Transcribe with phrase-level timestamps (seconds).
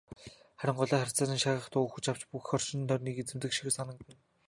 [0.61, 4.17] Харин голио царцааны шаагих дуу хүч авч бүх орчин тойрныг эзэмдэх шиг санагдана.